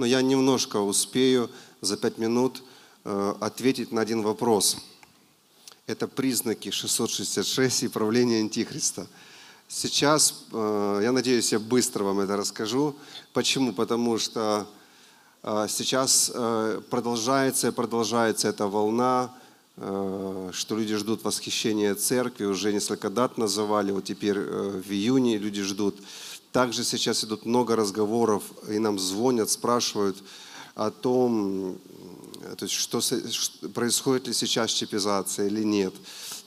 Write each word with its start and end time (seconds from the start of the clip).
но 0.00 0.06
я 0.06 0.22
немножко 0.22 0.78
успею 0.78 1.50
за 1.82 1.98
пять 1.98 2.16
минут 2.16 2.62
э, 3.04 3.34
ответить 3.38 3.92
на 3.92 4.00
один 4.00 4.22
вопрос. 4.22 4.78
Это 5.86 6.08
признаки 6.08 6.70
666 6.70 7.82
и 7.82 7.88
правления 7.88 8.40
Антихриста. 8.40 9.06
Сейчас, 9.68 10.46
э, 10.52 11.00
я 11.02 11.12
надеюсь, 11.12 11.52
я 11.52 11.58
быстро 11.58 12.04
вам 12.04 12.20
это 12.20 12.38
расскажу. 12.38 12.96
Почему? 13.34 13.74
Потому 13.74 14.16
что 14.16 14.66
э, 15.42 15.66
сейчас 15.68 16.32
продолжается 16.88 17.68
и 17.68 17.72
продолжается 17.72 18.48
эта 18.48 18.68
волна, 18.68 19.34
что 19.76 20.76
люди 20.76 20.96
ждут 20.96 21.24
восхищения 21.24 21.94
церкви, 21.94 22.44
уже 22.44 22.72
несколько 22.72 23.08
дат 23.08 23.38
называли, 23.38 23.92
вот 23.92 24.04
теперь 24.04 24.38
в 24.38 24.90
июне 24.90 25.38
люди 25.38 25.62
ждут. 25.62 25.96
Также 26.52 26.82
сейчас 26.82 27.24
идут 27.24 27.46
много 27.46 27.76
разговоров, 27.76 28.42
и 28.68 28.78
нам 28.78 28.98
звонят, 28.98 29.50
спрашивают 29.50 30.16
о 30.74 30.90
том, 30.90 31.78
то 32.56 32.64
есть, 32.64 32.74
что, 32.74 33.00
происходит 33.68 34.26
ли 34.26 34.34
сейчас 34.34 34.70
чипизация 34.70 35.46
или 35.46 35.62
нет. 35.62 35.94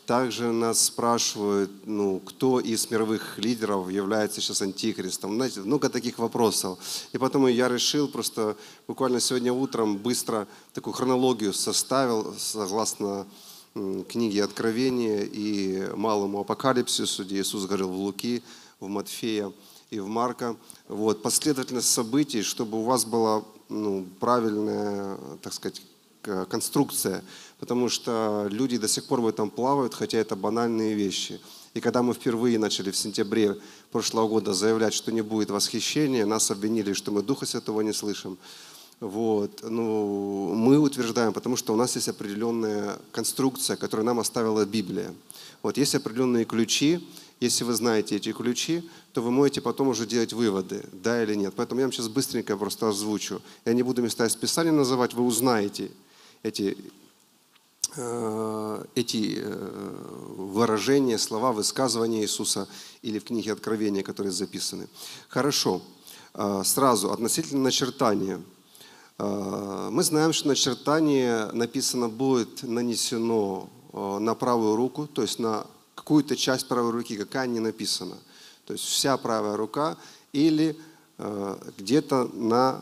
Также 0.06 0.52
нас 0.52 0.84
спрашивают, 0.84 1.72
ну, 1.86 2.20
кто 2.20 2.60
из 2.60 2.92
мировых 2.92 3.38
лидеров 3.38 3.90
является 3.90 4.42
сейчас 4.42 4.62
антихристом. 4.62 5.36
Знаете, 5.36 5.62
много 5.62 5.88
таких 5.88 6.20
вопросов. 6.20 6.78
И 7.14 7.18
потом 7.18 7.48
я 7.48 7.70
решил 7.70 8.10
просто 8.10 8.58
буквально 8.86 9.22
сегодня 9.22 9.54
утром 9.54 9.98
быстро 9.98 10.46
такую 10.74 10.94
хронологию 10.94 11.54
составил 11.54 12.36
согласно 12.38 13.26
книге 14.10 14.44
Откровения 14.44 15.22
и 15.24 15.90
малому 15.96 16.42
апокалипсису, 16.42 17.24
где 17.24 17.40
Иисус 17.40 17.66
говорил 17.66 17.88
в 17.88 17.98
Луки, 17.98 18.44
в 18.82 18.90
Матфея 18.90 19.54
и 19.94 20.00
в 20.00 20.08
Марка. 20.08 20.56
Вот, 20.88 21.22
последовательность 21.22 21.92
событий, 21.92 22.42
чтобы 22.42 22.80
у 22.80 22.84
вас 22.84 23.06
была 23.06 23.44
ну, 23.70 24.06
правильная, 24.20 25.18
так 25.42 25.54
сказать, 25.54 25.82
конструкция, 26.50 27.24
потому 27.60 27.90
что 27.90 28.48
люди 28.50 28.78
до 28.78 28.88
сих 28.88 29.06
пор 29.06 29.22
в 29.22 29.28
этом 29.28 29.50
плавают, 29.50 29.94
хотя 29.94 30.18
это 30.18 30.36
банальные 30.36 30.96
вещи. 30.96 31.40
И 31.74 31.80
когда 31.80 32.02
мы 32.02 32.14
впервые 32.14 32.58
начали 32.60 32.92
в 32.92 32.98
сентябре 32.98 33.58
прошлого 33.92 34.28
года 34.28 34.54
заявлять, 34.54 34.94
что 34.94 35.12
не 35.12 35.22
будет 35.22 35.50
восхищения, 35.50 36.26
нас 36.26 36.50
обвинили, 36.50 36.94
что 36.94 37.12
мы 37.12 37.22
Духа 37.22 37.46
Святого 37.46 37.82
не 37.82 37.94
слышим. 37.94 38.38
Вот. 39.00 39.60
Ну, 39.64 40.54
мы 40.54 40.80
утверждаем, 40.80 41.34
потому 41.34 41.58
что 41.58 41.74
у 41.74 41.76
нас 41.76 41.96
есть 41.96 42.08
определенная 42.08 42.98
конструкция, 43.12 43.76
которую 43.76 44.06
нам 44.06 44.20
оставила 44.20 44.66
Библия. 44.66 45.14
Вот 45.62 45.78
есть 45.78 45.96
определенные 45.96 46.46
ключи, 46.46 47.06
если 47.44 47.66
вы 47.66 47.74
знаете 47.74 48.16
эти 48.16 48.32
ключи, 48.32 48.90
то 49.12 49.22
вы 49.22 49.30
можете 49.30 49.60
потом 49.60 49.90
уже 49.90 50.06
делать 50.06 50.32
выводы, 50.32 50.86
да 50.94 51.22
или 51.22 51.36
нет. 51.36 51.54
Поэтому 51.56 51.82
я 51.82 51.88
вам 51.88 51.92
сейчас 51.92 52.08
быстренько 52.08 52.56
просто 52.56 52.88
озвучу. 52.88 53.42
Я 53.66 53.74
не 53.74 53.84
буду 53.84 54.02
места 54.02 54.26
из 54.26 54.36
Писания 54.36 54.72
называть, 54.72 55.14
вы 55.14 55.26
узнаете 55.26 55.92
эти, 56.42 56.78
э, 57.98 58.86
эти 58.96 59.40
э, 59.40 60.36
выражения, 60.38 61.18
слова, 61.18 61.52
высказывания 61.52 62.22
Иисуса 62.22 62.70
или 63.02 63.20
в 63.20 63.26
книге 63.26 63.52
Откровения, 63.52 64.04
которые 64.04 64.32
записаны. 64.32 64.88
Хорошо. 65.28 65.82
Э, 66.34 66.62
сразу, 66.64 67.12
относительно 67.12 67.64
начертания. 67.64 68.42
Мы 69.20 70.02
знаем, 70.04 70.34
что 70.34 70.48
начертание 70.48 71.52
написано 71.52 72.10
будет 72.10 72.64
нанесено 72.64 73.70
на 73.94 74.34
правую 74.34 74.76
руку, 74.76 75.06
то 75.06 75.22
есть 75.22 75.38
на 75.38 75.68
какую-то 76.04 76.36
часть 76.36 76.68
правой 76.68 76.92
руки, 76.92 77.16
какая 77.16 77.48
не 77.48 77.62
написана. 77.62 78.18
То 78.66 78.74
есть 78.74 78.84
вся 78.84 79.16
правая 79.16 79.56
рука 79.56 79.98
или 80.34 80.78
э, 81.18 81.58
где-то 81.78 82.30
на 82.34 82.82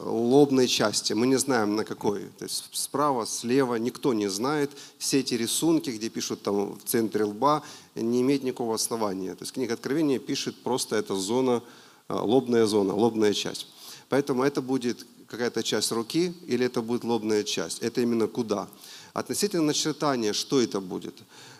лобной 0.00 0.66
части. 0.66 1.12
Мы 1.12 1.26
не 1.26 1.36
знаем 1.36 1.76
на 1.76 1.84
какой. 1.84 2.20
То 2.38 2.44
есть 2.44 2.70
справа, 2.72 3.26
слева, 3.26 3.74
никто 3.74 4.14
не 4.14 4.28
знает. 4.28 4.70
Все 4.98 5.20
эти 5.20 5.34
рисунки, 5.34 5.90
где 5.90 6.08
пишут 6.08 6.42
там 6.42 6.78
в 6.78 6.84
центре 6.84 7.24
лба, 7.24 7.62
не 7.94 8.22
имеют 8.22 8.42
никакого 8.42 8.74
основания. 8.74 9.34
То 9.34 9.42
есть 9.42 9.52
книга 9.52 9.74
Откровения 9.74 10.18
пишет 10.18 10.62
просто 10.62 10.96
эта 10.96 11.14
зона, 11.14 11.62
э, 12.08 12.14
лобная 12.14 12.64
зона, 12.64 12.94
лобная 12.94 13.34
часть. 13.34 13.66
Поэтому 14.08 14.42
это 14.42 14.62
будет 14.62 15.06
какая-то 15.26 15.62
часть 15.62 15.92
руки 15.92 16.34
или 16.46 16.64
это 16.64 16.80
будет 16.80 17.04
лобная 17.04 17.44
часть. 17.44 17.82
Это 17.82 18.00
именно 18.00 18.26
куда. 18.26 18.68
Относительно 19.12 19.64
начертания, 19.64 20.32
что 20.32 20.60
это 20.60 20.80
будет? 20.80 21.14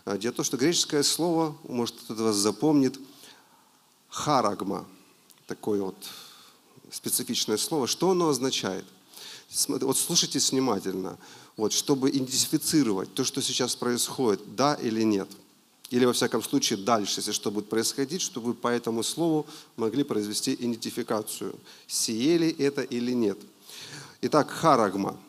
А, 0.04 0.18
дело 0.18 0.32
в 0.32 0.36
том, 0.36 0.44
что 0.44 0.56
греческое 0.56 1.02
слово, 1.02 1.56
может 1.66 1.96
кто-то 1.96 2.24
вас 2.24 2.36
запомнит, 2.36 2.98
харагма, 4.08 4.86
такое 5.46 5.80
вот 5.80 5.96
специфичное 6.90 7.56
слово, 7.56 7.86
что 7.86 8.10
оно 8.10 8.28
означает? 8.28 8.84
Вот 9.68 9.96
слушайте 9.96 10.38
внимательно, 10.38 11.18
вот, 11.56 11.72
чтобы 11.72 12.10
идентифицировать 12.10 13.14
то, 13.14 13.24
что 13.24 13.40
сейчас 13.40 13.76
происходит, 13.76 14.54
да 14.54 14.74
или 14.74 15.02
нет. 15.02 15.28
Или, 15.90 16.04
во 16.04 16.12
всяком 16.12 16.42
случае, 16.42 16.78
дальше, 16.78 17.20
если 17.20 17.32
что 17.32 17.50
будет 17.50 17.68
происходить, 17.68 18.20
чтобы 18.20 18.52
по 18.52 18.68
этому 18.68 19.02
слову 19.02 19.46
могли 19.76 20.02
произвести 20.02 20.54
идентификацию, 20.54 21.54
сие 21.86 22.36
ли 22.38 22.50
это 22.50 22.82
или 22.82 23.12
нет. 23.12 23.38
Итак, 24.20 24.50
харагма– 24.50 25.16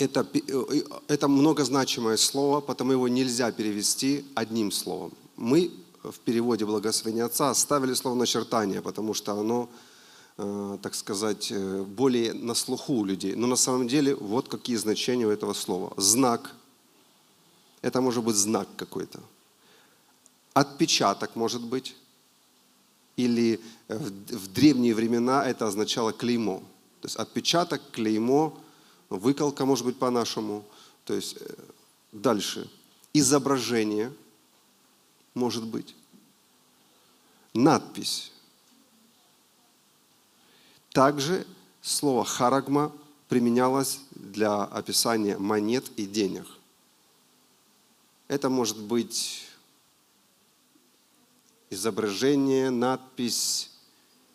это, 0.00 0.26
э, 0.32 0.82
это 1.08 1.28
многозначимое 1.28 2.16
слово, 2.16 2.60
потому 2.60 2.92
его 2.92 3.08
нельзя 3.08 3.52
перевести 3.52 4.24
одним 4.34 4.72
словом. 4.72 5.12
Мы 5.36 5.70
в 6.02 6.18
переводе 6.18 6.64
благословения 6.64 7.26
Отца 7.26 7.50
оставили 7.50 7.94
слово 7.94 8.14
начертание, 8.14 8.80
потому 8.80 9.14
что 9.14 9.32
оно, 9.32 9.68
э, 10.38 10.78
так 10.82 10.94
сказать, 10.94 11.52
э, 11.52 11.82
более 11.82 12.32
на 12.32 12.54
слуху 12.54 12.94
у 12.94 13.04
людей. 13.04 13.34
Но 13.36 13.46
на 13.46 13.56
самом 13.56 13.88
деле 13.88 14.14
вот 14.14 14.48
какие 14.48 14.76
значения 14.76 15.26
у 15.26 15.30
этого 15.30 15.54
слова. 15.54 15.92
Знак. 15.96 16.54
Это 17.82 18.00
может 18.00 18.24
быть 18.24 18.36
знак 18.36 18.68
какой-то. 18.76 19.20
Отпечаток 20.54 21.36
может 21.36 21.62
быть. 21.62 21.94
Или 23.16 23.60
в 23.88 24.46
древние 24.48 24.94
времена 24.94 25.44
это 25.44 25.66
означало 25.66 26.12
клеймо. 26.12 26.62
То 27.00 27.06
есть 27.06 27.16
отпечаток, 27.16 27.82
клеймо– 27.92 28.58
выколка 29.10 29.66
может 29.66 29.84
быть 29.84 29.98
по-нашему. 29.98 30.64
То 31.04 31.14
есть 31.14 31.36
э, 31.40 31.54
дальше. 32.12 32.70
Изображение 33.12 34.12
может 35.34 35.66
быть. 35.66 35.94
Надпись. 37.52 38.32
Также 40.92 41.46
слово 41.82 42.24
харагма 42.24 42.92
применялось 43.28 44.00
для 44.10 44.64
описания 44.64 45.38
монет 45.38 45.90
и 45.96 46.06
денег. 46.06 46.46
Это 48.28 48.48
может 48.48 48.78
быть 48.78 49.46
изображение, 51.70 52.70
надпись, 52.70 53.69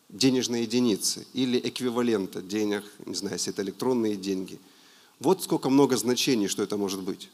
денежной 0.09 0.61
единицы 0.61 1.25
или 1.33 1.59
эквивалента 1.59 2.41
денег, 2.41 2.83
не 3.05 3.15
знаю, 3.15 3.35
если 3.35 3.53
это 3.53 3.61
электронные 3.63 4.15
деньги. 4.15 4.59
Вот 5.19 5.43
сколько 5.43 5.69
много 5.69 5.97
значений, 5.97 6.47
что 6.47 6.63
это 6.63 6.77
может 6.77 7.01
быть. 7.01 7.29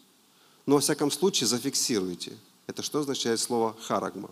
Но 0.66 0.76
во 0.76 0.82
всяком 0.82 1.12
случае 1.12 1.48
зафиксируйте. 1.48 2.34
Это 2.68 2.84
что 2.84 3.00
означает 3.00 3.40
слово 3.40 3.76
харагма. 3.82 4.30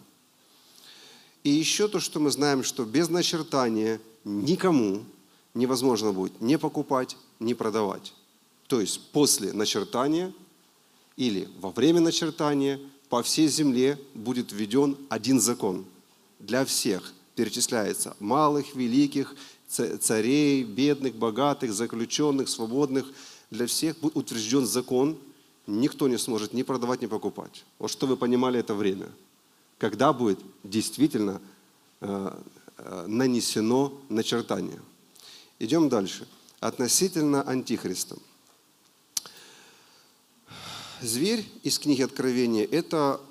И 1.44 1.50
еще 1.50 1.88
то, 1.88 2.00
что 2.00 2.20
мы 2.20 2.32
знаем, 2.32 2.64
что 2.64 2.86
без 2.86 3.10
начертания 3.10 4.00
никому 4.24 5.04
невозможно 5.54 6.14
будет 6.14 6.40
не 6.42 6.58
покупать, 6.58 7.18
не 7.40 7.54
продавать. 7.54 8.14
То 8.68 8.80
есть 8.80 9.02
после 9.12 9.52
начертания 9.52 10.34
или 11.18 11.50
во 11.60 11.72
время 11.72 12.02
начертания 12.02 12.80
по 13.10 13.24
всей 13.24 13.48
земле 13.48 14.00
будет 14.14 14.52
введен 14.52 14.96
один 15.10 15.42
закон 15.42 15.86
для 16.40 16.64
всех– 16.66 17.14
перечисляется. 17.40 18.18
Малых, 18.20 18.76
великих, 18.76 19.34
царей, 19.70 20.66
бедных, 20.66 21.16
богатых, 21.16 21.72
заключенных, 21.72 22.50
свободных. 22.50 23.06
Для 23.50 23.66
всех 23.66 23.97
будет 24.00 24.18
утвержден 24.18 24.66
закон, 24.66 25.18
никто 25.66 26.09
не 26.09 26.18
сможет 26.18 26.53
ни 26.53 26.64
продавать, 26.64 27.02
ни 27.02 27.06
покупать. 27.06 27.64
Вот 27.80 27.91
что 27.91 28.08
вы 28.08 28.18
понимали 28.18 28.59
это 28.59 28.74
время. 28.74 29.08
Когда 29.78 30.12
будет 30.12 30.40
действительно 30.66 31.40
э, 32.02 32.41
э, 32.78 33.06
нанесено 33.08 33.94
начертание. 34.09 34.82
Идем 35.59 35.88
дальше. 35.88 36.28
Относительно 36.59 37.42
Антихриста. 37.44 38.18
Зверь 41.02 41.46
из 41.64 41.80
книги 41.80 42.02
Откровения– 42.02 42.68
это 42.72 43.22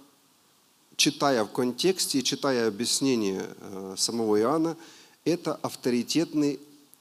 читая 0.98 1.44
в 1.44 1.52
контексте 1.52 2.22
читая 2.22 2.66
объяснение 2.66 3.48
э, 3.60 3.94
самого 3.96 4.38
Иоанна, 4.40 4.76
это 5.24 5.54
авторитетный 5.54 6.58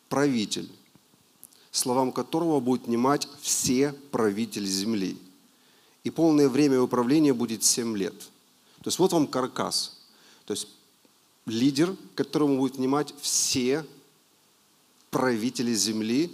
правитель, 0.07 0.69
словам 1.71 2.11
которого 2.11 2.59
будет 2.59 2.85
внимать 2.85 3.27
все 3.41 3.93
правители 4.11 4.67
земли. 4.67 5.17
И 6.03 6.11
полное 6.11 6.47
время 6.47 6.79
управления 6.79 7.33
будет 7.33 7.63
7 7.63 7.97
лет. 7.97 8.13
То 8.83 8.89
есть 8.89 8.99
вот 8.99 9.11
вам 9.13 9.25
каркас. 9.25 9.97
То 10.45 10.53
есть 10.53 10.67
лидер, 11.47 11.95
которому 12.13 12.59
будет 12.59 12.75
внимать 12.75 13.15
все 13.19 13.83
правители 15.09 15.73
земли, 15.73 16.31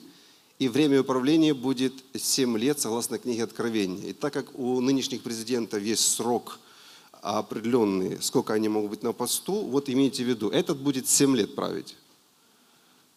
и 0.60 0.68
время 0.68 1.00
управления 1.00 1.54
будет 1.54 1.94
7 2.14 2.58
лет, 2.58 2.82
согласно 2.82 3.20
книге 3.20 3.46
Откровения. 3.46 4.10
И 4.10 4.14
так 4.14 4.34
как 4.34 4.60
у 4.60 4.82
нынешних 4.82 5.24
президентов 5.24 5.82
есть 5.82 6.04
срок 6.14 6.60
определенный, 7.24 8.22
сколько 8.22 8.54
они 8.54 8.70
могут 8.70 8.92
быть 8.92 9.04
на 9.04 9.14
посту, 9.14 9.54
вот 9.54 9.90
имейте 9.90 10.24
в 10.24 10.28
виду, 10.28 10.50
этот 10.50 10.78
будет 10.78 11.08
7 11.08 11.36
лет 11.36 11.56
править. 11.56 11.96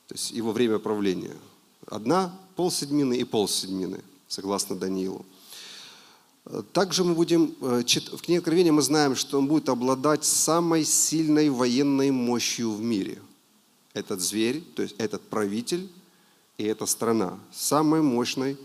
То 0.07 0.15
есть 0.15 0.31
его 0.31 0.53
время 0.53 0.79
правления. 0.79 1.37
Одна 1.87 2.33
полседмины 2.55 3.17
и 3.17 3.25
полседмины, 3.25 4.01
согласно 4.29 4.77
Даниилу. 4.77 5.27
Также 6.73 7.03
мы 7.03 7.15
будем, 7.15 7.57
э, 7.61 7.83
в 7.83 8.23
книге 8.23 8.39
Откровения 8.39 8.73
мы 8.73 8.83
знаем, 8.83 9.17
что 9.17 9.39
он 9.39 9.49
будет 9.49 9.69
обладать 9.69 10.25
самой 10.25 10.85
сильной 10.85 11.51
военной 11.51 12.13
мощью 12.13 12.71
в 12.71 12.81
мире. 12.81 13.21
Этот 13.95 14.21
зверь, 14.21 14.63
то 14.77 14.83
есть 14.83 14.95
этот 14.99 15.23
правитель 15.23 15.91
и 16.59 16.65
эта 16.65 16.87
страна. 16.87 17.41
Самой 17.53 18.03
мощной 18.03 18.57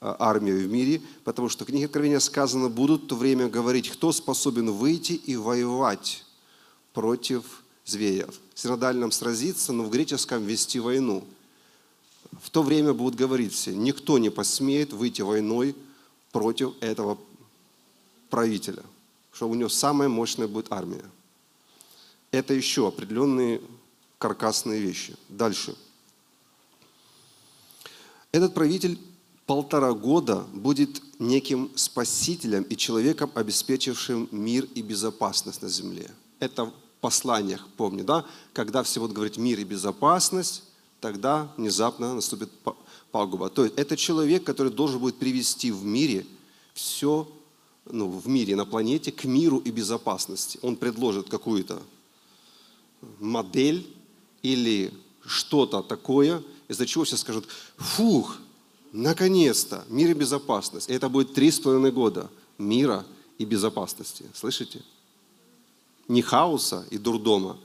э, 0.00 0.14
армией 0.18 0.66
в 0.66 0.70
мире, 0.70 1.02
потому 1.24 1.48
что 1.48 1.64
в 1.64 1.68
книге 1.68 1.86
Откровения 1.86 2.20
сказано, 2.20 2.68
будут 2.68 3.04
в 3.04 3.06
то 3.08 3.16
время 3.16 3.48
говорить, 3.48 3.90
кто 3.90 4.12
способен 4.12 4.70
выйти 4.70 5.12
и 5.12 5.36
воевать 5.36 6.24
против 6.92 7.62
зверя. 7.84 8.28
В 8.54 8.58
синодальном 8.58 9.12
сразиться, 9.12 9.72
но 9.72 9.84
в 9.84 9.90
греческом 9.90 10.44
вести 10.44 10.80
войну. 10.80 11.24
В 12.42 12.50
то 12.50 12.62
время 12.62 12.92
будут 12.92 13.18
говорить 13.18 13.52
все, 13.52 13.74
никто 13.74 14.18
не 14.18 14.30
посмеет 14.30 14.92
выйти 14.92 15.22
войной 15.22 15.74
против 16.32 16.74
этого 16.80 17.18
правителя, 18.28 18.82
что 19.32 19.48
у 19.48 19.54
него 19.54 19.68
самая 19.68 20.08
мощная 20.08 20.48
будет 20.48 20.70
армия. 20.70 21.04
Это 22.30 22.52
еще 22.52 22.88
определенные 22.88 23.62
каркасные 24.18 24.80
вещи. 24.80 25.16
Дальше. 25.28 25.74
Этот 28.32 28.52
правитель 28.52 28.98
полтора 29.46 29.92
года 29.92 30.44
будет 30.52 31.02
неким 31.18 31.70
спасителем 31.74 32.64
и 32.64 32.76
человеком, 32.76 33.30
обеспечившим 33.34 34.28
мир 34.32 34.66
и 34.74 34.82
безопасность 34.82 35.62
на 35.62 35.68
земле. 35.68 36.10
Это 36.40 36.66
в 36.66 36.72
посланиях, 37.00 37.66
помню, 37.76 38.04
да? 38.04 38.24
Когда 38.52 38.82
все 38.82 39.00
будут 39.00 39.14
говорить 39.14 39.38
мир 39.38 39.58
и 39.60 39.64
безопасность, 39.64 40.64
тогда 41.00 41.48
внезапно 41.56 42.14
наступит 42.14 42.50
пагуба. 43.12 43.48
То 43.48 43.64
есть 43.64 43.76
это 43.78 43.96
человек, 43.96 44.44
который 44.44 44.72
должен 44.72 44.98
будет 44.98 45.16
привести 45.16 45.70
в 45.70 45.84
мире 45.84 46.26
все 46.74 47.28
ну, 47.90 48.08
в 48.08 48.28
мире, 48.28 48.56
на 48.56 48.64
планете, 48.64 49.12
к 49.12 49.24
миру 49.24 49.58
и 49.58 49.70
безопасности. 49.70 50.58
Он 50.62 50.76
предложит 50.76 51.28
какую-то 51.28 51.80
модель 53.20 53.86
или 54.42 54.92
что-то 55.24 55.82
такое, 55.82 56.42
из-за 56.68 56.86
чего 56.86 57.04
все 57.04 57.16
скажут, 57.16 57.46
фух, 57.76 58.38
наконец-то, 58.92 59.84
мир 59.88 60.10
и 60.10 60.14
безопасность. 60.14 60.88
Это 60.88 61.08
будет 61.08 61.34
три 61.34 61.50
с 61.50 61.60
половиной 61.60 61.92
года 61.92 62.30
мира 62.58 63.04
и 63.38 63.44
безопасности. 63.44 64.24
Слышите? 64.34 64.82
Не 66.08 66.22
хаоса 66.22 66.86
и 66.90 66.98
дурдома, 66.98 67.58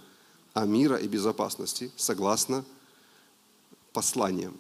а 0.54 0.66
мира 0.66 0.98
и 0.98 1.08
безопасности, 1.08 1.92
согласно 1.96 2.66
посланиям. 3.94 4.56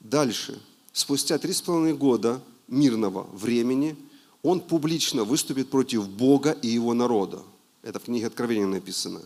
Дальше. 0.00 0.60
Спустя 0.92 1.38
три 1.38 1.52
с 1.52 1.62
половиной 1.62 1.94
года 1.94 2.42
мирного 2.68 3.22
времени 3.32 3.96
он 4.42 4.60
публично 4.60 5.24
выступит 5.24 5.70
против 5.70 6.08
Бога 6.08 6.50
и 6.50 6.68
его 6.68 6.92
народа. 6.92 7.42
Это 7.82 7.98
в 7.98 8.04
книге 8.04 8.26
Откровения 8.26 8.66
написано. 8.66 9.22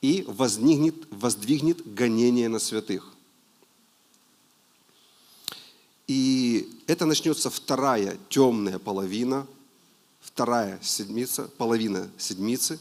И 0.00 0.24
воздвигнет, 0.26 0.94
воздвигнет 1.10 1.94
гонение 1.94 2.48
на 2.48 2.58
святых. 2.58 3.13
И 6.06 6.80
это 6.86 7.06
начнется 7.06 7.50
вторая 7.50 8.18
темная 8.28 8.78
половина, 8.78 9.46
вторая 10.20 10.78
седмица, 10.82 11.50
половина 11.56 12.10
седмицы 12.18 12.78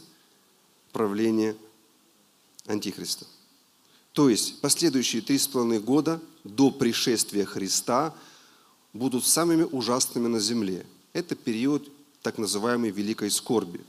правления 0.91 1.55
Антихриста. 2.67 3.25
То 4.11 4.29
есть 4.29 4.61
последующие 4.61 5.21
три 5.21 5.37
с 5.37 5.47
половиной 5.47 5.79
года 5.79 6.21
до 6.43 6.71
пришествия 6.71 7.45
Христа– 7.45 8.13
будут 8.93 9.25
самыми 9.25 9.63
ужасными 9.63 10.27
на 10.27 10.39
земле. 10.39 10.85
Это 11.13 11.35
период 11.35 11.89
так 12.21 12.37
называемой 12.37 12.91
великой 12.91 13.31
скорби. 13.31 13.81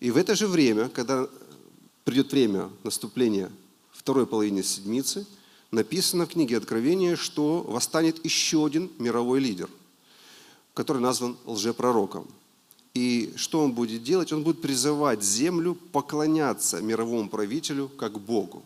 И 0.00 0.10
в 0.10 0.16
это 0.16 0.34
же 0.34 0.48
время, 0.48 0.88
когда 0.88 1.28
придет 2.04 2.32
время 2.32 2.70
наступления 2.82 3.52
второй 3.92 4.26
половины 4.26 4.62
седмицы, 4.62 5.26
написано 5.72 6.26
в 6.26 6.28
книге 6.28 6.58
Откровения, 6.58 7.16
что 7.16 7.62
восстанет 7.62 8.24
еще 8.24 8.64
один 8.64 8.90
мировой 8.98 9.40
лидер, 9.40 9.68
который 10.74 11.02
назван 11.02 11.36
лжепророком. 11.46 12.28
И 12.94 13.32
что 13.36 13.60
он 13.60 13.72
будет 13.72 14.04
делать? 14.04 14.32
Он 14.32 14.44
будет 14.44 14.60
призывать 14.60 15.22
землю 15.22 15.74
поклоняться 15.74 16.82
мировому 16.82 17.28
правителю 17.30 17.88
как 17.88 18.20
Богу. 18.20 18.62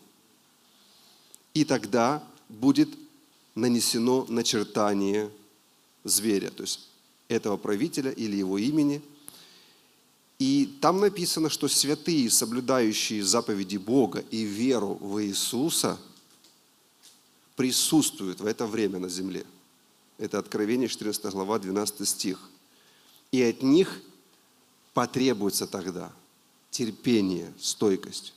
И 1.55 1.65
тогда 1.65 2.23
будет 2.49 2.89
нанесено 3.55 4.27
начертание 4.29 5.31
зверя, 6.05 6.51
то 6.51 6.63
есть 6.63 6.89
этого 7.29 7.57
правителя 7.57 8.11
или 8.11 8.37
его 8.37 8.59
имени. 8.59 9.01
И 10.39 10.77
там 10.81 11.01
написано, 11.01 11.49
что 11.49 11.67
святые, 11.69 12.29
соблюдающие 12.31 13.25
заповеди 13.25 13.79
Бога 13.79 14.23
и 14.31 14.43
веру 14.43 14.99
в 15.01 15.25
Иисуса, 15.25 15.99
присутствуют 17.57 18.41
в 18.41 18.47
это 18.47 18.67
время 18.67 18.99
на 18.99 19.09
земле. 19.09 19.45
Это 20.19 20.39
Откровение, 20.39 20.89
14 20.89 21.33
глава, 21.33 21.59
12 21.59 22.09
стих. 22.09 22.39
И 23.33 23.43
от 23.43 23.63
них 23.63 24.01
потребуется 24.95 25.67
тогда 25.67 26.13
терпение, 26.71 27.53
стойкость. 27.59 28.33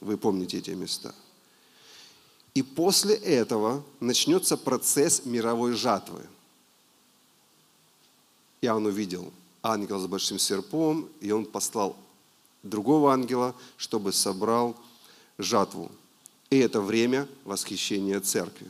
Вы 0.00 0.18
помните 0.18 0.58
эти 0.58 0.70
места. 0.70 1.14
И 2.54 2.62
после 2.62 3.14
этого 3.14 3.84
начнется 4.00 4.56
процесс 4.56 5.24
мировой 5.24 5.72
жатвы. 5.74 6.26
Он 8.62 8.86
увидел 8.86 9.32
ангела 9.62 9.98
с 9.98 10.06
большим 10.06 10.38
серпом, 10.38 11.08
и 11.20 11.30
он 11.30 11.46
послал 11.46 11.96
другого 12.62 13.12
ангела, 13.12 13.54
чтобы 13.76 14.12
собрал 14.12 14.76
жатву. 15.38 15.90
И 16.52 16.58
это 16.58 16.82
время 16.82 17.26
восхищения 17.46 18.20
церкви. 18.20 18.68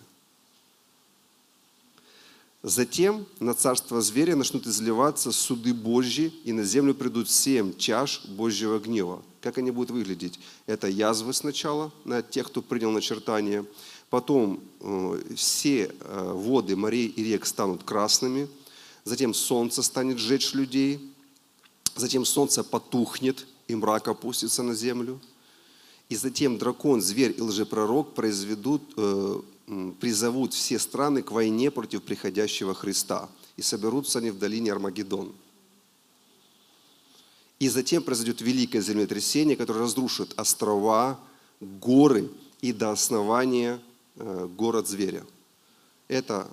Затем 2.62 3.26
на 3.40 3.54
царство 3.54 4.00
зверя 4.00 4.36
начнут 4.36 4.68
изливаться 4.68 5.32
суды 5.32 5.74
Божьи, 5.74 6.32
и 6.44 6.52
на 6.52 6.62
землю 6.62 6.94
придут 6.94 7.28
семь 7.28 7.76
чаш 7.76 8.24
Божьего 8.26 8.78
гнева. 8.78 9.20
Как 9.40 9.58
они 9.58 9.72
будут 9.72 9.90
выглядеть? 9.90 10.38
Это 10.66 10.86
язвы 10.86 11.32
сначала 11.32 11.90
на 12.04 12.22
тех, 12.22 12.46
кто 12.46 12.62
принял 12.62 12.92
начертание. 12.92 13.66
Потом 14.10 14.60
э, 14.78 15.34
все 15.34 15.92
э, 15.98 16.32
воды 16.36 16.76
морей 16.76 17.08
и 17.08 17.24
рек 17.24 17.44
станут 17.44 17.82
красными. 17.82 18.46
Затем 19.02 19.34
солнце 19.34 19.82
станет 19.82 20.18
сжечь 20.20 20.54
людей. 20.54 21.00
Затем 21.96 22.24
солнце 22.26 22.62
потухнет, 22.62 23.44
и 23.66 23.74
мрак 23.74 24.06
опустится 24.06 24.62
на 24.62 24.76
землю. 24.76 25.20
И 26.08 26.16
затем 26.16 26.58
дракон, 26.58 27.00
зверь 27.00 27.34
и 27.36 27.40
лжепророк 27.40 28.14
произведут, 28.14 28.82
э, 28.96 29.40
призовут 30.00 30.52
все 30.52 30.78
страны 30.78 31.22
к 31.22 31.30
войне 31.30 31.70
против 31.70 32.02
приходящего 32.02 32.74
Христа. 32.74 33.28
И 33.56 33.62
соберутся 33.62 34.18
они 34.18 34.30
в 34.30 34.38
долине 34.38 34.72
Армагеддон. 34.72 35.32
И 37.58 37.68
затем 37.68 38.02
произойдет 38.02 38.40
великое 38.40 38.82
землетрясение, 38.82 39.56
которое 39.56 39.80
разрушит 39.80 40.34
острова, 40.36 41.18
горы 41.60 42.28
и 42.60 42.72
до 42.72 42.90
основания 42.90 43.80
э, 44.16 44.48
город 44.56 44.88
зверя. 44.88 45.24
Это 46.08 46.48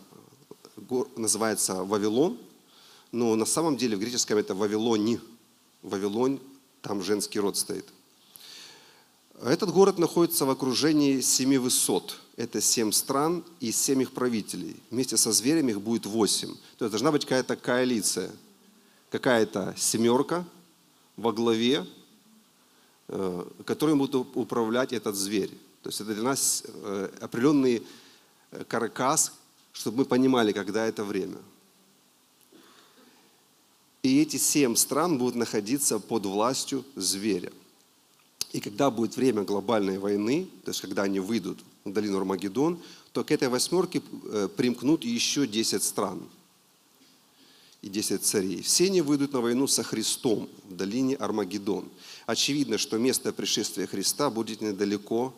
называется 1.16 1.84
Вавилон, 1.84 2.38
но 3.12 3.36
на 3.36 3.46
самом 3.46 3.76
деле 3.76 3.98
в 3.98 4.00
греческом 4.00 4.38
это 4.38 4.54
Вавилони. 4.56 5.20
Вавилон, 5.82 6.40
там 6.82 7.02
женский 7.02 7.40
род 7.40 7.58
стоит. 7.58 7.86
Этот 9.42 9.72
город 9.72 9.98
находится 9.98 10.46
в 10.46 10.50
окружении 10.50 11.22
семи 11.22 11.58
высот– 11.58 12.20
это 12.40 12.62
семь 12.62 12.94
стран 12.94 13.44
и 13.60 13.70
семь 13.70 14.02
их 14.02 14.14
правителей. 14.14 14.78
Вместе 14.92 15.18
со 15.18 15.34
зверями 15.34 15.72
их 15.72 15.82
будет 15.82 16.06
восемь. 16.06 16.56
То 16.78 16.86
есть 16.86 16.92
должна 16.92 17.12
быть 17.12 17.26
какая-то 17.26 17.58
коалиция, 17.58 18.32
какая-то 19.12 19.76
семерка 19.78 20.46
во 21.18 21.34
главе, 21.34 21.86
э, 23.10 23.46
которой 23.66 23.96
будет 23.96 24.16
управлять 24.16 24.94
этот 24.94 25.18
зверь. 25.18 25.50
То 25.84 25.90
есть 25.90 26.00
это 26.00 26.14
для 26.14 26.24
нас 26.24 26.64
э, 26.66 27.10
определенный 27.20 27.84
э, 28.52 28.64
каркас, 28.64 29.34
чтобы 29.74 29.98
мы 29.98 30.06
понимали, 30.06 30.54
когда 30.54 30.86
это 30.86 31.04
время. 31.04 31.40
И 34.02 34.22
эти 34.22 34.38
семь 34.38 34.78
стран 34.78 35.18
будут 35.18 35.36
находиться 35.36 36.00
под 36.00 36.26
властью 36.26 36.86
зверя. 36.96 37.52
И 38.52 38.60
когда 38.60 38.90
будет 38.90 39.16
время 39.16 39.44
глобальной 39.44 40.00
войны, 40.00 40.48
то 40.64 40.72
есть 40.72 40.82
когда 40.82 41.04
они 41.04 41.20
выйдут 41.20 41.60
в 41.86 41.92
долину 41.92 42.18
Армагеддон, 42.18 42.80
то 43.12 43.24
к 43.24 43.32
этой 43.32 43.48
восьмерке 43.48 44.02
э, 44.26 44.50
примкнут 44.56 45.04
еще 45.04 45.48
10 45.48 45.84
стран 45.84 46.28
и 47.82 47.90
10 47.90 48.24
царей. 48.24 48.62
Все 48.62 48.86
они 48.86 49.02
выйдут 49.02 49.34
на 49.34 49.42
войну 49.42 49.68
со 49.68 49.84
Христом 49.84 50.50
в 50.68 50.76
долине 50.76 51.16
Армагеддон. 51.16 51.88
Очевидно, 52.26 52.78
что 52.78 52.98
место 52.98 53.32
пришествия 53.34 53.88
Христа 53.88 54.30
будет 54.30 54.62
недалеко 54.62 55.34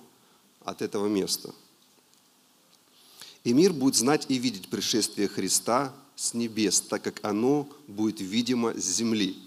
от 0.63 0.81
этого 0.81 1.07
места. 1.07 1.53
И 3.43 3.53
мир 3.53 3.73
будет 3.73 3.95
знать 3.95 4.25
и 4.29 4.37
видеть 4.37 4.69
пришествие 4.69 5.27
Христа 5.27 5.93
с 6.15 6.33
небес, 6.33 6.81
так 6.81 7.01
как 7.01 7.19
оно 7.23 7.67
будет 7.87 8.21
видимо 8.21 8.73
с 8.73 8.83
земли. 8.83 9.37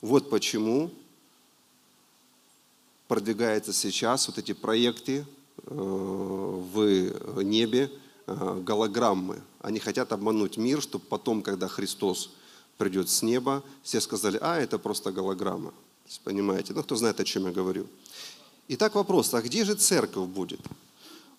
Вот 0.00 0.30
почему 0.30 0.90
продвигаются 3.10 3.72
сейчас 3.72 4.28
вот 4.28 4.38
эти 4.38 4.52
проекты 4.52 5.26
э, 5.66 5.74
в 5.74 7.42
небе, 7.42 7.90
э, 8.28 8.62
голограммы. 8.64 9.42
Они 9.58 9.80
хотят 9.80 10.12
обмануть 10.12 10.58
мир, 10.58 10.80
чтобы 10.80 11.04
потом, 11.06 11.42
когда 11.42 11.66
Христос 11.66 12.30
придет 12.78 13.08
с 13.08 13.22
неба, 13.22 13.64
все 13.82 14.00
сказали, 14.00 14.38
а, 14.40 14.60
это 14.60 14.78
просто 14.78 15.10
голограмма. 15.10 15.74
Понимаете? 16.22 16.72
Ну, 16.72 16.84
кто 16.84 16.94
знает, 16.94 17.18
о 17.18 17.24
чем 17.24 17.46
я 17.46 17.52
говорю. 17.52 17.88
Итак, 18.68 18.94
вопрос, 18.94 19.34
а 19.34 19.42
где 19.42 19.64
же 19.64 19.74
церковь 19.74 20.28
будет? 20.28 20.60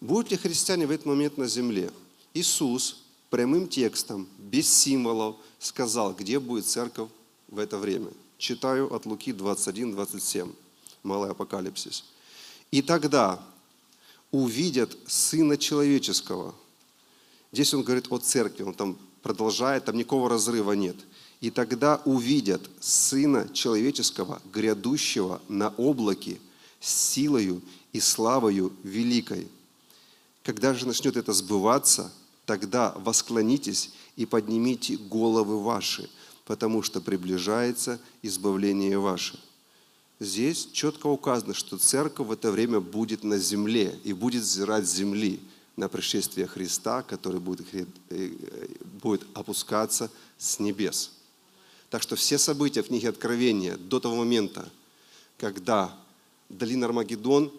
Будут 0.01 0.29
ли 0.31 0.35
христиане 0.35 0.87
в 0.87 0.91
этот 0.91 1.05
момент 1.05 1.37
на 1.37 1.47
земле? 1.47 1.89
Иисус 2.33 2.97
прямым 3.29 3.69
текстом, 3.69 4.27
без 4.37 4.67
символов, 4.69 5.37
сказал, 5.57 6.13
где 6.13 6.37
будет 6.37 6.65
церковь 6.65 7.09
в 7.47 7.57
это 7.59 7.77
время. 7.77 8.09
Читаю 8.37 8.93
от 8.93 9.05
Луки 9.05 9.31
21-27 9.31 10.51
малый 11.03 11.31
апокалипсис. 11.31 12.05
И 12.71 12.81
тогда 12.81 13.39
увидят 14.31 14.97
Сына 15.07 15.57
Человеческого. 15.57 16.55
Здесь 17.51 17.73
он 17.73 17.83
говорит 17.83 18.07
о 18.09 18.17
церкви, 18.17 18.63
он 18.63 18.73
там 18.73 18.97
продолжает, 19.21 19.85
там 19.85 19.97
никакого 19.97 20.29
разрыва 20.29 20.71
нет. 20.71 20.95
И 21.41 21.49
тогда 21.49 22.01
увидят 22.05 22.61
Сына 22.79 23.49
Человеческого, 23.53 24.41
грядущего 24.53 25.41
на 25.49 25.69
облаке, 25.69 26.39
с 26.79 27.11
силою 27.11 27.61
и 27.93 27.99
славою 27.99 28.73
великой. 28.83 29.47
Когда 30.43 30.73
же 30.73 30.87
начнет 30.87 31.17
это 31.17 31.33
сбываться, 31.33 32.11
тогда 32.45 32.93
восклонитесь 32.97 33.91
и 34.15 34.25
поднимите 34.25 34.97
головы 34.97 35.61
ваши, 35.61 36.09
потому 36.45 36.81
что 36.81 37.01
приближается 37.01 37.99
избавление 38.21 38.97
ваше 38.97 39.39
здесь 40.21 40.69
четко 40.71 41.07
указано, 41.07 41.53
что 41.53 41.77
церковь 41.77 42.27
в 42.27 42.31
это 42.31 42.51
время 42.51 42.79
будет 42.79 43.23
на 43.23 43.39
земле 43.39 43.99
и 44.03 44.13
будет 44.13 44.43
взирать 44.43 44.87
земли 44.87 45.39
на 45.75 45.89
пришествие 45.89 46.45
Христа, 46.45 47.01
который 47.01 47.39
будет, 47.39 47.65
э, 48.09 48.31
будет 49.01 49.23
опускаться 49.33 50.11
с 50.37 50.59
небес. 50.59 51.11
Так 51.89 52.03
что 52.03 52.15
все 52.15 52.37
события 52.37 52.83
в 52.83 52.87
книге 52.87 53.09
Откровения 53.09 53.77
до 53.77 53.99
того 53.99 54.15
момента, 54.15 54.71
когда 55.37 55.97
долина 56.49 56.85
Армагеддон, 56.85 57.51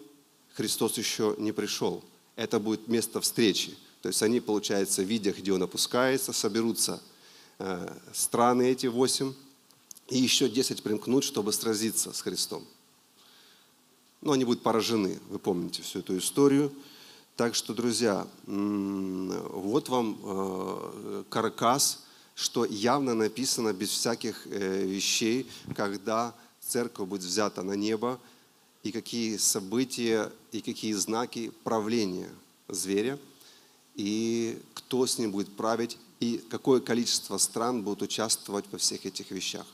Христос 0.53 0.97
еще 0.97 1.35
не 1.37 1.51
пришел. 1.51 2.03
Это 2.35 2.59
будет 2.59 2.87
место 2.87 3.19
встречи. 3.19 3.75
То 4.01 4.07
есть 4.07 4.23
они, 4.23 4.39
получается, 4.39 5.03
видя, 5.03 5.33
где 5.33 5.51
он 5.51 5.63
опускается, 5.63 6.31
соберутся 6.31 7.01
э, 7.59 7.93
страны 8.13 8.71
эти 8.71 8.87
восемь, 8.87 9.33
и 10.13 10.19
еще 10.19 10.47
10 10.47 10.83
примкнут, 10.83 11.23
чтобы 11.23 11.51
сразиться 11.51 12.13
с 12.13 12.21
Христом. 12.21 12.63
Но 14.21 14.33
они 14.33 14.45
будут 14.45 14.61
поражены, 14.61 15.19
вы 15.29 15.39
помните 15.39 15.81
всю 15.81 15.99
эту 15.99 16.17
историю. 16.19 16.71
Так 17.35 17.55
что, 17.55 17.73
друзья, 17.73 18.27
вот 18.45 19.89
вам 19.89 20.19
э, 20.23 21.23
каркас, 21.29 22.03
что 22.35 22.63
явно 22.63 23.15
написано 23.15 23.73
без 23.73 23.89
всяких 23.89 24.45
э, 24.45 24.85
вещей, 24.85 25.49
когда 25.75 26.35
церковь 26.61 27.09
будет 27.09 27.23
взята 27.23 27.63
на 27.63 27.73
небо, 27.73 28.19
и 28.83 28.91
какие 28.91 29.37
события, 29.37 30.31
и 30.51 30.61
какие 30.61 30.93
знаки 30.93 31.51
правления 31.63 32.29
зверя, 32.67 33.17
и 33.95 34.61
кто 34.75 35.07
с 35.07 35.17
ним 35.17 35.31
будет 35.31 35.55
править, 35.55 35.97
и 36.19 36.37
какое 36.51 36.81
количество 36.81 37.39
стран 37.39 37.81
будут 37.81 38.03
участвовать 38.03 38.65
во 38.71 38.77
всех 38.77 39.07
этих 39.07 39.31
вещах. 39.31 39.65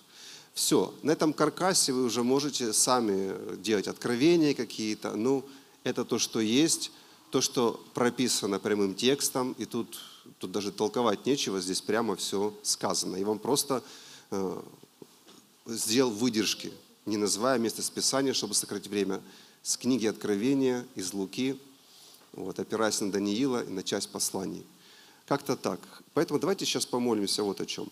Все, 0.60 0.94
на 1.04 1.12
этом 1.12 1.32
каркасе 1.32 1.94
вы 1.94 2.04
уже 2.04 2.22
можете 2.22 2.74
сами 2.74 3.56
делать 3.64 3.88
откровения 3.88 4.54
какие-то. 4.54 5.16
Ну, 5.16 5.46
это 5.86 6.04
то, 6.04 6.20
что 6.20 6.42
есть, 6.42 6.92
то, 7.32 7.40
что 7.40 7.82
прописано 7.94 8.60
прямым 8.60 8.94
текстом, 8.94 9.56
и 9.58 9.64
тут, 9.64 9.98
тут 10.38 10.52
даже 10.52 10.74
толковать 10.74 11.26
нечего, 11.26 11.62
здесь 11.62 11.80
прямо 11.80 12.18
все 12.18 12.54
сказано. 12.62 13.16
И 13.16 13.24
вам 13.24 13.40
просто 13.40 13.82
э, 14.32 14.62
сделал 15.66 16.12
выдержки, 16.12 16.74
не 17.06 17.16
называя 17.16 17.58
место 17.58 17.82
списания, 17.82 18.34
чтобы 18.34 18.54
сократить 18.54 18.92
время, 18.92 19.22
с 19.64 19.78
книги 19.78 20.08
Откровения 20.08 20.86
из 20.94 21.14
Луки, 21.14 21.58
вот, 22.34 22.60
опираясь 22.60 23.00
на 23.00 23.14
Даниила 23.14 23.64
и 23.64 23.70
на 23.70 23.82
часть 23.82 24.10
посланий. 24.10 24.66
Как-то 25.26 25.56
так. 25.56 25.80
Поэтому 26.14 26.38
давайте 26.38 26.66
сейчас 26.66 26.86
помолимся 26.86 27.44
вот 27.44 27.62
о 27.62 27.66
чем. 27.66 27.88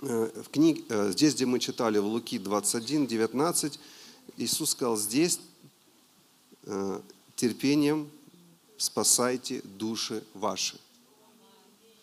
Э, 0.00 0.42
в 0.42 0.50
книге, 0.50 0.82
э, 0.88 1.10
здесь, 1.12 1.34
где 1.34 1.46
мы 1.46 1.58
читали 1.58 1.98
в 1.98 2.04
Луки 2.04 2.38
21, 2.38 3.06
19, 3.06 3.78
Иисус 4.36 4.70
сказал, 4.70 4.96
здесь 4.96 5.40
э, 6.64 7.00
терпением 7.34 8.10
спасайте 8.76 9.62
души 9.62 10.22
ваши. 10.34 10.78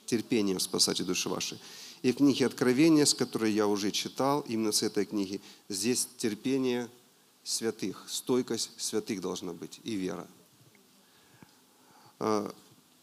Терпением 0.08 0.60
спасайте 0.60 1.04
души 1.04 1.30
ваши. 1.30 1.60
И 2.02 2.12
в 2.12 2.16
книге 2.16 2.48
Откровения, 2.48 3.06
с 3.06 3.14
которой 3.14 3.52
я 3.52 3.68
уже 3.68 3.92
читал, 3.92 4.42
именно 4.42 4.72
с 4.72 4.82
этой 4.82 5.06
книги, 5.06 5.40
здесь 5.70 6.08
терпение 6.18 6.90
святых, 7.44 8.04
стойкость 8.08 8.72
святых 8.78 9.22
должна 9.22 9.54
быть 9.54 9.80
и 9.84 9.96
вера. 9.96 10.28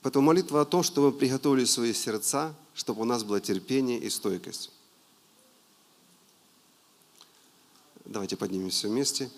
Поэтому 0.02 0.26
молитва 0.26 0.62
о 0.62 0.64
том, 0.64 0.82
чтобы 0.82 1.10
мы 1.10 1.18
приготовили 1.18 1.64
свои 1.64 1.94
сердца, 1.94 2.54
чтобы 2.74 3.02
у 3.02 3.04
нас 3.04 3.24
было 3.24 3.40
терпение 3.40 3.98
и 3.98 4.10
стойкость. 4.10 4.70
Давайте 8.10 8.36
поднимемся 8.36 8.88
вместе. 8.88 9.30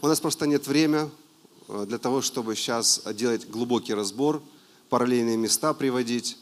У 0.00 0.08
нас 0.08 0.18
просто 0.18 0.46
нет 0.46 0.66
времени 0.66 1.10
э, 1.68 1.84
для 1.86 1.98
того, 1.98 2.22
чтобы 2.22 2.56
сейчас 2.56 3.02
делать 3.12 3.46
глубокий 3.50 3.92
разбор, 3.92 4.42
параллельные 4.88 5.36
места 5.36 5.74
приводить, 5.74 6.38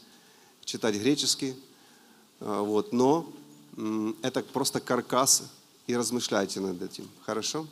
читать 0.63 0.95
греческий. 0.95 1.55
Э, 2.39 2.61
вот. 2.61 2.93
Но 2.93 3.29
это 4.21 4.43
просто 4.43 4.79
каркас, 4.79 5.43
и 5.87 5.97
размышляйте 5.97 6.61
над 6.61 6.81
этим. 6.81 7.09
Хорошо? 7.25 7.67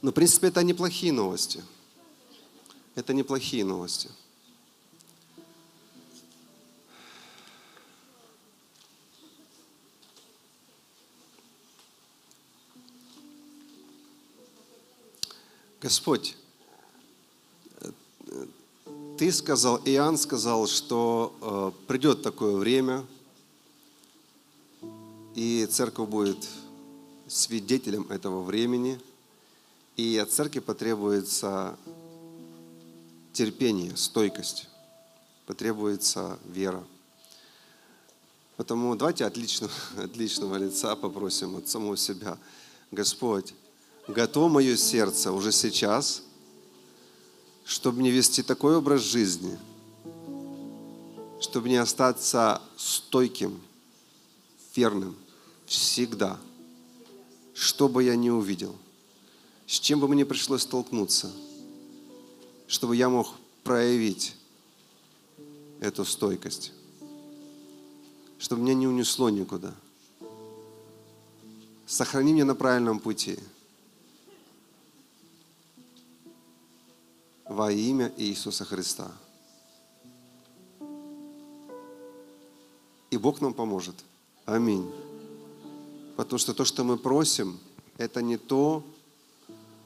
Но, 0.00 0.10
в 0.10 0.14
принципе, 0.14 0.48
это 0.48 0.62
неплохие 0.62 1.12
новости. 1.12 1.62
Это 2.94 3.12
неплохие 3.12 3.62
новости. 3.62 4.08
Господь, 15.80 16.36
Ты 19.16 19.32
сказал, 19.32 19.80
Иоанн 19.84 20.18
сказал, 20.18 20.66
что 20.66 21.34
э, 21.40 21.86
придет 21.86 22.22
такое 22.22 22.56
время, 22.56 23.06
и 25.34 25.66
церковь 25.70 26.08
будет 26.08 26.46
свидетелем 27.28 28.06
этого 28.10 28.42
времени, 28.42 29.00
и 29.96 30.18
от 30.18 30.30
церкви 30.30 30.60
потребуется 30.60 31.78
терпение, 33.32 33.96
стойкость, 33.96 34.68
потребуется 35.46 36.38
вера. 36.46 36.84
Потому 38.56 38.94
давайте 38.96 39.24
от 39.24 39.36
личного, 39.38 39.72
от 39.96 40.14
личного 40.16 40.56
лица 40.56 40.94
попросим 40.94 41.56
от 41.56 41.68
самого 41.68 41.96
себя. 41.96 42.36
Господь, 42.90 43.54
готово 44.12 44.48
мое 44.48 44.76
сердце 44.76 45.32
уже 45.32 45.52
сейчас, 45.52 46.22
чтобы 47.64 48.02
не 48.02 48.10
вести 48.10 48.42
такой 48.42 48.76
образ 48.76 49.02
жизни, 49.02 49.58
чтобы 51.40 51.68
не 51.68 51.76
остаться 51.76 52.60
стойким, 52.76 53.60
верным 54.74 55.16
всегда, 55.66 56.38
что 57.54 57.88
бы 57.88 58.04
я 58.04 58.16
ни 58.16 58.30
увидел, 58.30 58.74
с 59.66 59.78
чем 59.78 60.00
бы 60.00 60.08
мне 60.08 60.24
пришлось 60.24 60.62
столкнуться, 60.62 61.30
чтобы 62.66 62.96
я 62.96 63.08
мог 63.08 63.34
проявить 63.62 64.36
эту 65.80 66.04
стойкость. 66.04 66.72
чтобы 68.38 68.62
меня 68.62 68.72
не 68.72 68.86
унесло 68.86 69.28
никуда. 69.28 69.74
Сохрани 71.86 72.32
меня 72.32 72.46
на 72.46 72.54
правильном 72.54 72.98
пути. 72.98 73.38
Во 77.60 77.70
имя 77.70 78.10
Иисуса 78.16 78.64
Христа. 78.64 79.12
И 83.10 83.18
Бог 83.18 83.42
нам 83.42 83.52
поможет. 83.52 83.96
Аминь. 84.46 84.90
Потому 86.16 86.38
что 86.38 86.54
то, 86.54 86.64
что 86.64 86.84
мы 86.84 86.96
просим, 86.96 87.60
это 87.98 88.22
не 88.22 88.38
то, 88.38 88.82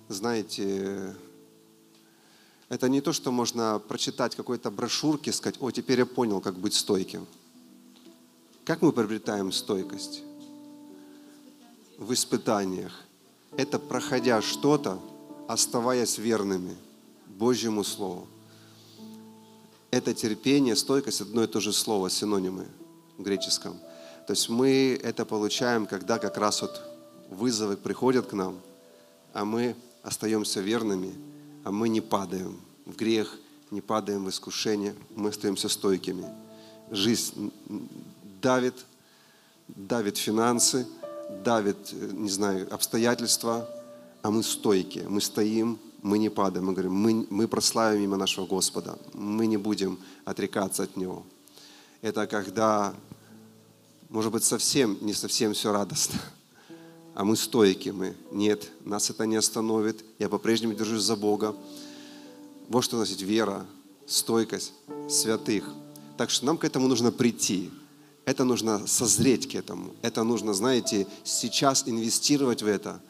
знаете, 0.09 1.16
это 2.69 2.88
не 2.88 3.00
то, 3.00 3.12
что 3.12 3.33
можно 3.33 3.81
прочитать 3.81 4.37
какой-то 4.37 4.71
брошюрке 4.71 5.33
сказать, 5.33 5.61
о, 5.61 5.73
теперь 5.73 5.99
я 5.99 6.07
понял, 6.07 6.40
как 6.40 6.54
быть 6.54 6.75
стойким. 6.75 7.26
Как 8.64 8.83
мы 8.83 8.93
приобретаем 8.93 9.50
стойкость? 9.50 10.23
В 11.99 12.12
испытаниях. 12.12 12.93
Это 13.57 13.81
проходя 13.81 14.40
что-то, 14.43 15.00
оставаясь 15.49 16.19
верными 16.19 16.76
Божьему 17.26 17.85
Слову. 17.85 18.26
Это 19.90 20.12
терпение, 20.12 20.75
стойкость, 20.75 21.21
одно 21.21 21.45
и 21.45 21.47
то 21.47 21.61
же 21.61 21.73
слово, 21.73 22.11
синонимы 22.11 22.66
в 23.16 23.23
греческом. 23.23 23.78
То 24.26 24.33
есть 24.33 24.49
мы 24.49 24.99
это 25.02 25.25
получаем, 25.25 25.87
когда 25.87 26.19
как 26.19 26.37
раз 26.37 26.62
вот 26.62 26.81
вызовы 27.31 27.76
приходят 27.76 28.26
к 28.26 28.33
нам, 28.33 28.59
а 29.33 29.45
мы 29.45 29.76
остаемся 30.02 30.61
верными, 30.61 31.14
а 31.62 31.71
мы 31.71 31.88
не 31.88 32.00
падаем 32.00 32.61
в 32.87 32.97
грех, 32.97 33.38
не 33.71 33.81
падаем 33.81 34.25
в 34.25 34.31
искушение, 34.31 34.95
мы 35.14 35.31
остаемся 35.31 35.69
стойкими. 35.69 36.26
Жизнь 36.90 37.52
давит, 38.43 38.85
давит 39.69 40.16
финансы, 40.16 40.87
давит, 41.45 41.93
не 41.93 42.31
знаю, 42.31 42.73
обстоятельства, 42.73 43.69
а 44.23 44.31
мы 44.31 44.43
стойкие, 44.43 45.09
мы 45.09 45.21
стоим, 45.21 45.78
мы 46.04 46.18
не 46.18 46.28
падаем, 46.28 46.66
мы 46.66 46.75
говорим, 46.75 46.92
мы, 46.92 47.26
мы 47.30 47.49
прославим 47.49 48.04
имя 48.04 48.16
нашего 48.18 48.46
Господа, 48.46 48.99
мы 49.14 49.46
не 49.46 49.56
будем 49.56 49.99
отрекаться 50.26 50.82
от 50.82 50.99
Него. 50.99 51.25
Это 52.02 52.26
когда, 52.26 52.94
может 54.11 54.30
быть, 54.30 54.44
совсем, 54.44 54.99
не 55.00 55.14
совсем 55.14 55.54
все 55.54 55.73
радостно, 55.73 56.20
а 57.14 57.25
мы 57.25 57.37
стойки, 57.37 57.88
мы, 57.88 58.14
нет, 58.30 58.70
нас 58.84 59.08
это 59.08 59.25
не 59.25 59.37
остановит, 59.37 60.04
я 60.18 60.28
по-прежнему 60.28 60.75
держусь 60.75 61.02
за 61.02 61.16
Бога. 61.16 61.56
Вот 62.68 62.84
что 62.84 62.99
носить 62.99 63.23
вера, 63.23 63.64
стойкость 64.06 64.75
святых. 65.08 65.64
Так 66.18 66.28
что 66.28 66.44
нам 66.44 66.58
к 66.58 66.64
этому 66.64 66.87
нужно 66.87 67.12
прийти. 67.12 67.70
Это 68.26 68.44
нужно 68.44 68.87
созреть 68.87 69.50
к 69.50 69.54
этому. 69.54 69.94
Это 70.02 70.23
нужно, 70.23 70.52
знаете, 70.52 71.06
сейчас 71.25 71.88
инвестировать 71.88 72.62
в 72.62 72.66
это. 72.66 73.00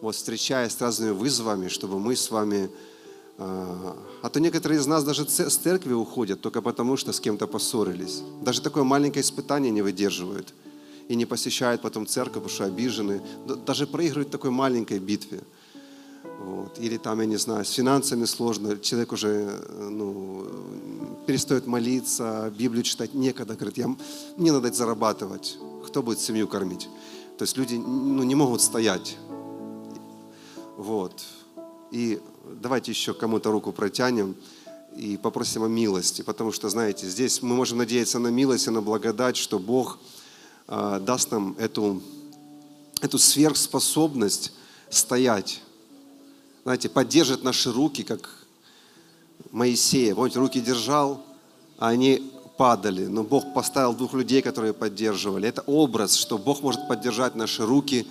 Вот 0.00 0.14
встречаясь 0.14 0.72
с 0.72 0.80
разными 0.80 1.10
вызовами, 1.10 1.68
чтобы 1.68 1.98
мы 1.98 2.16
с 2.16 2.30
вами... 2.30 2.70
А, 3.38 3.96
а 4.22 4.28
то 4.28 4.40
некоторые 4.40 4.80
из 4.80 4.86
нас 4.86 5.04
даже 5.04 5.26
с 5.28 5.56
церкви 5.56 5.92
уходят 5.92 6.40
только 6.40 6.62
потому, 6.62 6.96
что 6.96 7.12
с 7.12 7.20
кем-то 7.20 7.46
поссорились. 7.46 8.22
Даже 8.42 8.62
такое 8.62 8.84
маленькое 8.84 9.22
испытание 9.22 9.70
не 9.70 9.82
выдерживают. 9.82 10.54
И 11.08 11.16
не 11.16 11.26
посещают 11.26 11.82
потом 11.82 12.06
церковь, 12.06 12.42
потому 12.42 12.50
что 12.50 12.64
обижены. 12.64 13.20
Даже 13.66 13.86
проигрывают 13.86 14.28
в 14.28 14.32
такой 14.32 14.50
маленькой 14.50 14.98
битве. 15.00 15.40
Вот. 16.40 16.78
Или 16.78 16.96
там, 16.96 17.20
я 17.20 17.26
не 17.26 17.36
знаю, 17.36 17.64
с 17.64 17.70
финансами 17.70 18.24
сложно, 18.24 18.78
человек 18.78 19.12
уже 19.12 19.60
ну, 19.90 20.46
перестает 21.26 21.66
молиться, 21.66 22.52
Библию 22.56 22.82
читать 22.82 23.14
некогда, 23.14 23.54
говорит, 23.54 23.78
я, 23.78 23.94
мне 24.36 24.52
надо 24.52 24.72
зарабатывать, 24.72 25.58
кто 25.86 26.02
будет 26.02 26.20
семью 26.20 26.48
кормить? 26.48 26.88
То 27.38 27.44
есть 27.44 27.56
люди 27.56 27.74
ну, 27.74 28.22
не 28.22 28.34
могут 28.34 28.62
стоять. 28.62 29.16
Вот. 30.80 31.22
И 31.90 32.22
давайте 32.62 32.90
еще 32.90 33.12
кому-то 33.12 33.50
руку 33.50 33.70
протянем 33.70 34.34
и 34.96 35.18
попросим 35.18 35.62
о 35.62 35.68
милости, 35.68 36.22
потому 36.22 36.52
что, 36.52 36.70
знаете, 36.70 37.06
здесь 37.06 37.42
мы 37.42 37.54
можем 37.54 37.76
надеяться 37.76 38.18
на 38.18 38.28
милость 38.28 38.66
и 38.66 38.70
на 38.70 38.80
благодать, 38.80 39.36
что 39.36 39.58
Бог 39.58 39.98
э, 40.68 41.00
даст 41.02 41.32
нам 41.32 41.54
эту, 41.58 42.00
эту 43.02 43.18
сверхспособность 43.18 44.54
стоять 44.88 45.60
знаете, 46.62 46.88
поддержит 46.88 47.42
наши 47.42 47.70
руки, 47.70 48.02
как 48.02 48.30
Моисея. 49.50 50.14
Помните, 50.14 50.38
руки 50.38 50.60
держал, 50.60 51.24
а 51.78 51.88
они 51.88 52.32
падали. 52.56 53.06
Но 53.06 53.22
Бог 53.22 53.52
поставил 53.54 53.94
двух 53.94 54.14
людей, 54.14 54.42
которые 54.42 54.72
поддерживали. 54.72 55.48
Это 55.48 55.62
образ, 55.62 56.14
что 56.14 56.38
Бог 56.38 56.62
может 56.62 56.86
поддержать 56.88 57.34
наши 57.34 57.66
руки 57.66 58.06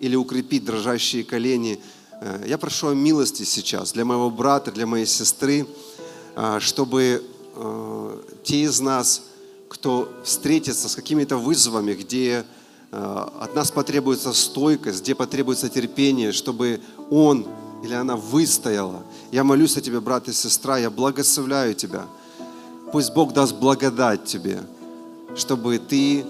или 0.00 0.16
укрепить 0.16 0.64
дрожащие 0.64 1.24
колени. 1.24 1.80
Э, 2.20 2.44
я 2.46 2.58
прошу 2.58 2.88
о 2.88 2.94
милости 2.94 3.42
сейчас 3.42 3.92
для 3.92 4.04
моего 4.04 4.30
брата, 4.30 4.70
для 4.72 4.86
моей 4.86 5.06
сестры, 5.06 5.66
э, 6.36 6.58
чтобы 6.60 7.24
э, 7.54 8.18
те 8.42 8.62
из 8.62 8.80
нас, 8.80 9.22
кто 9.68 10.12
встретится 10.24 10.88
с 10.88 10.94
какими-то 10.94 11.36
вызовами, 11.36 11.94
где 11.94 12.44
от 12.92 13.56
нас 13.56 13.72
потребуется 13.72 14.32
стойкость, 14.32 15.02
где 15.02 15.16
потребуется 15.16 15.68
терпение, 15.68 16.30
чтобы 16.30 16.80
он 17.10 17.44
или 17.82 17.92
она 17.92 18.14
выстояла. 18.14 19.02
Я 19.32 19.42
молюсь 19.42 19.76
о 19.76 19.80
тебе, 19.80 19.98
брат 20.00 20.28
и 20.28 20.32
сестра, 20.32 20.78
я 20.78 20.90
благословляю 20.90 21.74
тебя. 21.74 22.06
Пусть 22.92 23.12
Бог 23.12 23.32
даст 23.32 23.56
благодать 23.56 24.24
тебе, 24.26 24.62
чтобы 25.34 25.78
ты 25.78 26.24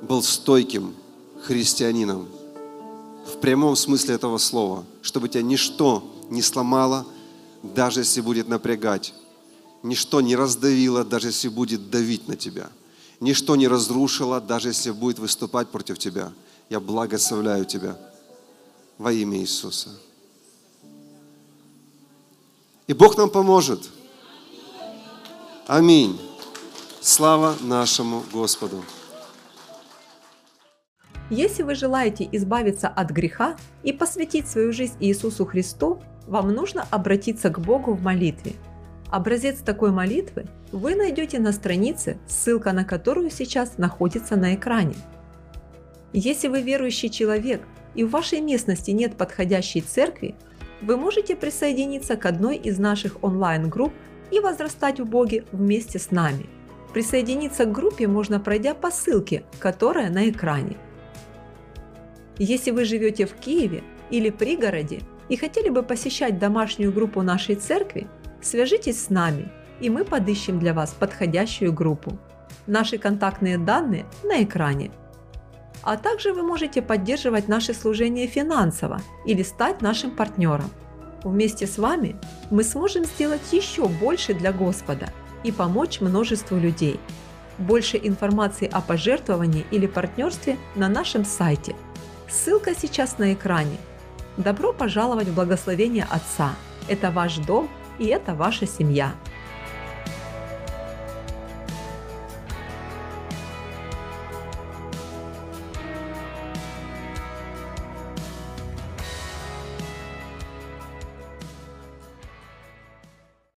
был 0.00 0.22
стойким 0.22 0.94
христианином 1.42 2.28
в 3.38 3.40
прямом 3.40 3.76
смысле 3.76 4.16
этого 4.16 4.36
слова, 4.38 4.84
чтобы 5.00 5.28
тебя 5.28 5.42
ничто 5.42 6.02
не 6.28 6.42
сломало, 6.42 7.06
даже 7.62 8.00
если 8.00 8.20
будет 8.20 8.48
напрягать, 8.48 9.14
ничто 9.84 10.20
не 10.20 10.34
раздавило, 10.34 11.04
даже 11.04 11.28
если 11.28 11.46
будет 11.46 11.88
давить 11.88 12.26
на 12.26 12.34
тебя, 12.34 12.68
ничто 13.20 13.54
не 13.54 13.68
разрушило, 13.68 14.40
даже 14.40 14.70
если 14.70 14.90
будет 14.90 15.20
выступать 15.20 15.68
против 15.68 16.00
тебя. 16.00 16.32
Я 16.68 16.80
благословляю 16.80 17.64
тебя 17.64 17.96
во 18.98 19.12
имя 19.12 19.38
Иисуса. 19.38 19.90
И 22.88 22.92
Бог 22.92 23.16
нам 23.16 23.30
поможет. 23.30 23.88
Аминь. 25.68 26.20
Слава 27.00 27.56
нашему 27.60 28.24
Господу. 28.32 28.82
Если 31.30 31.62
вы 31.62 31.74
желаете 31.74 32.26
избавиться 32.32 32.88
от 32.88 33.10
греха 33.10 33.56
и 33.82 33.92
посвятить 33.92 34.48
свою 34.48 34.72
жизнь 34.72 34.96
Иисусу 35.00 35.44
Христу, 35.44 36.00
вам 36.26 36.48
нужно 36.48 36.86
обратиться 36.90 37.50
к 37.50 37.58
Богу 37.60 37.92
в 37.92 38.02
молитве. 38.02 38.52
Образец 39.10 39.60
такой 39.60 39.90
молитвы 39.90 40.46
вы 40.72 40.94
найдете 40.94 41.38
на 41.38 41.52
странице, 41.52 42.18
ссылка 42.26 42.72
на 42.72 42.84
которую 42.84 43.30
сейчас 43.30 43.78
находится 43.78 44.36
на 44.36 44.54
экране. 44.54 44.94
Если 46.12 46.48
вы 46.48 46.62
верующий 46.62 47.10
человек 47.10 47.62
и 47.94 48.04
в 48.04 48.10
вашей 48.10 48.40
местности 48.40 48.90
нет 48.90 49.16
подходящей 49.16 49.82
церкви, 49.82 50.34
вы 50.80 50.96
можете 50.96 51.36
присоединиться 51.36 52.16
к 52.16 52.24
одной 52.24 52.56
из 52.56 52.78
наших 52.78 53.22
онлайн-групп 53.22 53.92
и 54.30 54.40
возрастать 54.40 55.00
в 55.00 55.06
Боге 55.06 55.44
вместе 55.52 55.98
с 55.98 56.10
нами. 56.10 56.46
Присоединиться 56.92 57.66
к 57.66 57.72
группе 57.72 58.06
можно, 58.06 58.40
пройдя 58.40 58.74
по 58.74 58.90
ссылке, 58.90 59.44
которая 59.58 60.10
на 60.10 60.28
экране. 60.30 60.76
Если 62.38 62.70
вы 62.70 62.84
живете 62.84 63.26
в 63.26 63.34
Киеве 63.34 63.82
или 64.10 64.30
пригороде 64.30 65.00
и 65.28 65.36
хотели 65.36 65.68
бы 65.68 65.82
посещать 65.82 66.38
домашнюю 66.38 66.92
группу 66.92 67.22
нашей 67.22 67.56
церкви, 67.56 68.06
свяжитесь 68.40 69.04
с 69.04 69.10
нами, 69.10 69.50
и 69.80 69.90
мы 69.90 70.04
подыщем 70.04 70.58
для 70.60 70.72
вас 70.72 70.94
подходящую 70.98 71.72
группу. 71.72 72.18
Наши 72.66 72.98
контактные 72.98 73.58
данные 73.58 74.06
на 74.22 74.42
экране. 74.42 74.92
А 75.82 75.96
также 75.96 76.32
вы 76.32 76.42
можете 76.42 76.80
поддерживать 76.80 77.48
наше 77.48 77.74
служение 77.74 78.26
финансово 78.26 79.00
или 79.26 79.42
стать 79.42 79.82
нашим 79.82 80.12
партнером. 80.12 80.70
Вместе 81.24 81.66
с 81.66 81.78
вами 81.78 82.16
мы 82.50 82.62
сможем 82.62 83.04
сделать 83.04 83.52
еще 83.52 83.88
больше 83.88 84.34
для 84.34 84.52
Господа 84.52 85.08
и 85.42 85.50
помочь 85.50 86.00
множеству 86.00 86.56
людей. 86.56 87.00
Больше 87.58 87.98
информации 88.00 88.68
о 88.70 88.80
пожертвовании 88.80 89.66
или 89.72 89.86
партнерстве 89.86 90.56
на 90.76 90.88
нашем 90.88 91.24
сайте. 91.24 91.74
Ссылка 92.28 92.74
сейчас 92.74 93.16
на 93.16 93.32
экране. 93.32 93.78
Добро 94.36 94.74
пожаловать 94.74 95.28
в 95.28 95.34
благословение 95.34 96.06
Отца. 96.10 96.52
Это 96.86 97.10
ваш 97.10 97.38
дом 97.38 97.70
и 97.98 98.06
это 98.06 98.34
ваша 98.34 98.66
семья. 98.66 99.14